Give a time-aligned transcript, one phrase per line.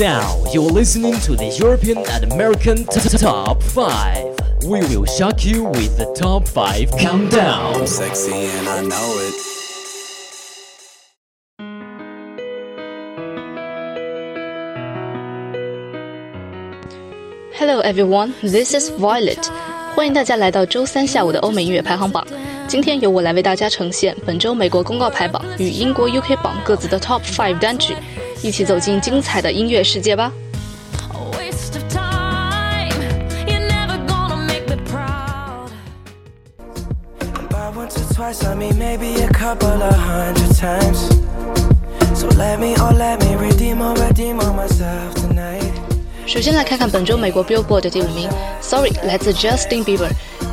[0.00, 4.64] Now you're listening to the European and American t- t- Top 5.
[4.66, 7.86] We will shock you with the Top 5 Countdown.
[7.86, 9.56] Sexy and I know it.
[17.54, 19.50] Hello everyone, this is Violet。
[19.94, 22.22] 欢迎大家来到周三下午的欧美音乐排行榜。
[22.71, 27.97] 今天由我来为大家呈现本周美国公告排榜与英国 UK 榜各自的 Top Five 单曲，
[28.41, 30.31] 一起走进精彩的音乐世界吧。
[46.27, 48.29] 首先来看看本周美国 Billboard 的第五名
[48.61, 50.07] ，sorry 来自 Justin Bieber。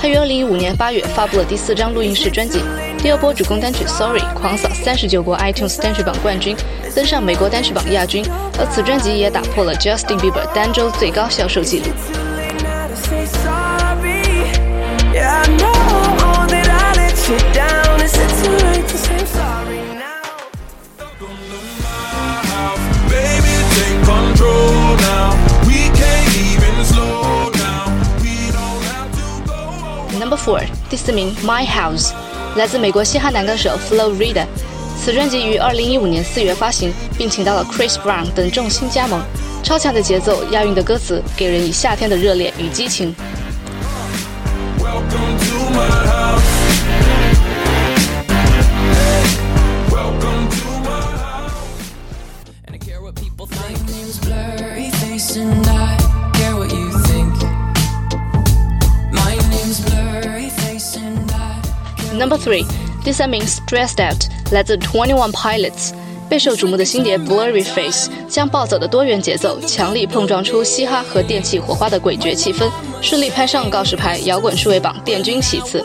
[0.00, 2.60] 他于2015年8月发布了第四张录音室专辑，
[2.98, 6.56] 第二波主攻单曲 Sorry 狂扫39国 iTunes 单曲榜冠军，
[6.94, 8.24] 登上美国单曲榜亚军，
[8.58, 11.86] 而此专辑也打破了 Justin Bieber 单周最高销售纪录。
[30.24, 32.08] Number Four，第四名《My House》，
[32.56, 34.46] 来自美国嘻哈男歌手 Flo Rida。
[34.98, 39.22] 此专辑于二零一五年四月发行，并请到了 Chris Brown 等众星加盟。
[39.62, 43.14] 超强的节奏、押韵的歌词，给人以夏天的热烈与激情。
[44.78, 46.03] Welcome to my
[62.14, 62.64] Number Three，
[63.04, 65.92] 第三名《Stressed Out》来自 Twenty One Pilots。
[66.26, 72.70] 备受瞩目的新碟《Blurry Face》将暴走的多元节奏强力碰撞出嘻哈和电气火花的诡谲气氛，
[73.02, 75.84] 顺利拍上告示牌摇滚数位榜垫军其次。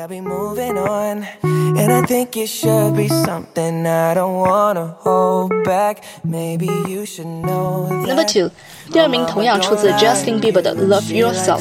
[0.00, 1.26] I'll be moving on.
[1.42, 5.98] And I think it should be something I don't wanna hold back.
[6.24, 7.86] Maybe you should know.
[8.06, 8.50] Number Two，
[8.90, 11.60] 第二名同样出自 Justin Bieber 的《Love Yourself》。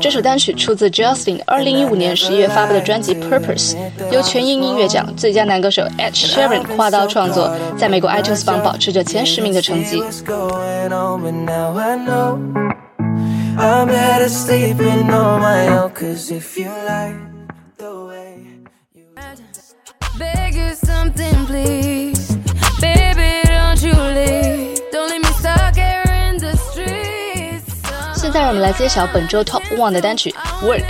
[0.00, 3.74] 这首单曲出自 Justin 2015年11月发布的专辑《Purpose》，
[4.10, 10.02] 由全英音乐奖最佳男歌手 Ed Sheeran 跨刀创作，在美国 iTunes 榜保持着前十名的成绩。
[13.56, 15.92] I'm better sleeping on my own.
[15.92, 17.33] Cause if you like
[28.14, 30.32] 现在让我们来揭晓本周 Top One 的单曲
[30.64, 30.84] 《Work》。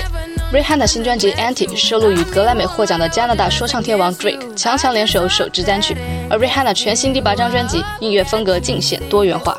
[0.53, 5.97] Rihanna 新专辑《Anti》收录与格莱美获奖的加拿大说唱天王 Drake 强强联手首支单曲，
[6.29, 9.57] 而 Rihanna 全新第八张专辑音乐风格尽显多元化。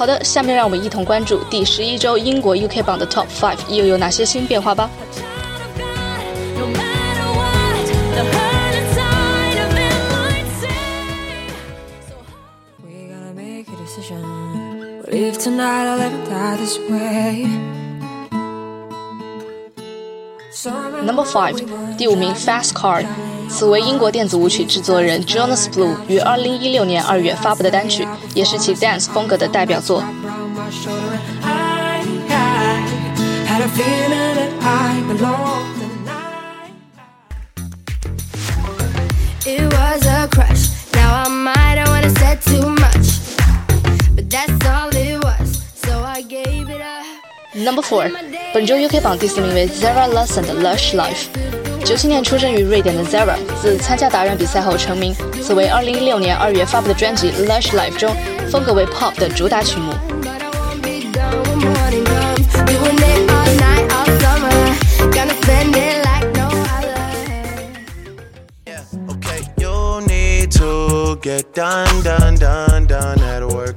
[0.00, 4.88] 好的，下面让我们一同关注第十一周英国 UK 榜的 Top Five 又有哪些新变化吧。
[21.04, 21.62] Number five，
[21.98, 23.04] 第五名 Fast Car。
[23.50, 30.02] 此为英国电子舞曲制作人 Jonas Blue 于二零一六年二月发布的单曲，也是其 dance 风格的代表作。
[30.02, 31.18] around my shoulder.
[31.42, 32.82] I, I
[33.46, 36.72] had a feeling that I belonged tonight.
[39.44, 40.70] It was a crush.
[40.94, 43.20] Now I might have wanna said too much,
[44.14, 45.60] but that's all it was.
[45.84, 47.04] So I gave it up.
[47.54, 48.10] Number Four，
[48.54, 51.26] 本周 UK 榜第四名为 Zara Larsson 的 Lush Life。
[51.84, 58.14] 九七年出生于瑞典的 Zara，自参加达人比赛后成名，此为二零一六年二月发布的专辑《Lush Life》中
[58.50, 59.92] 风格为 Pop 的主打曲目。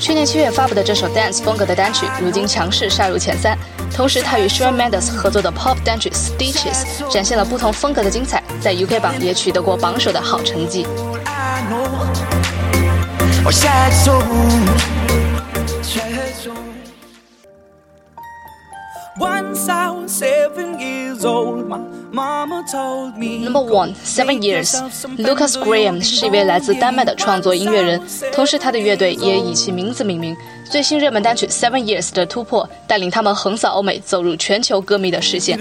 [0.00, 3.58] 去年七月发布的这首 dance 风格的单曲，如今强势杀入前三。
[3.94, 10.86] 同时，他与 Shawn Mendes 合作的 pop 单曲《Stitches》展现了不同风格的精彩，在 UK 榜也取得过榜首的好成绩。
[11.24, 11.84] I know.
[13.44, 14.22] Or sad soul.
[15.82, 16.54] Sad soul.
[19.18, 21.97] Once I was seven years old.
[22.10, 24.72] Number one, Seven Years.
[25.18, 28.00] Lucas Graham 是一位来自丹麦的创作音乐人，
[28.32, 30.34] 同时他的乐队也以其名字命名。
[30.70, 35.58] 最新热门单曲《Seven Years》的突破，带领他们横扫欧美，走入全球歌迷的视线.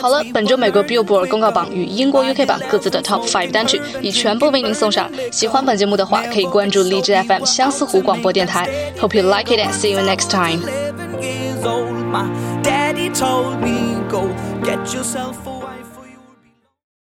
[0.00, 5.10] 好了，本周美国 Billboard 公告榜与英国 UK 榜各自的 Top Five 单曲已全部为您送上。
[5.32, 8.68] 喜欢本节目的话，可以关注荔枝 FM 相思湖广播电台。
[8.98, 10.60] Hope you like it and see you next time.